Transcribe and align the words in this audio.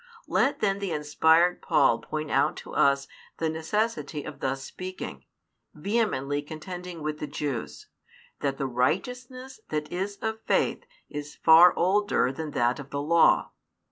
Let 0.27 0.61
then 0.61 0.79
the 0.79 0.91
inspired 0.91 1.61
Paul 1.61 1.99
point 1.99 2.31
out 2.31 2.57
to 2.57 2.73
us 2.73 3.07
the 3.37 3.49
necessity 3.51 4.23
of 4.23 4.39
thus 4.39 4.63
speaking, 4.63 5.25
vehemently 5.75 6.41
contending 6.41 7.03
with 7.03 7.19
the 7.19 7.27
Jews, 7.27 7.85
that 8.39 8.57
the 8.57 8.65
righteousness 8.65 9.59
that 9.69 9.91
is 9.91 10.15
of 10.23 10.41
faith 10.47 10.85
is 11.07 11.35
far 11.35 11.71
older 11.75 12.31
than 12.31 12.49
that 12.49 12.79
of 12.79 12.89
the 12.89 12.99
Law. 12.99 13.51